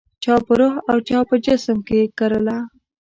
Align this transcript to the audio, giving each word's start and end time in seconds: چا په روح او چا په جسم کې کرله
چا 0.23 0.35
په 0.45 0.53
روح 0.59 0.73
او 0.89 0.97
چا 1.07 1.19
په 1.29 1.35
جسم 1.45 1.77
کې 1.87 1.99
کرله 2.17 2.57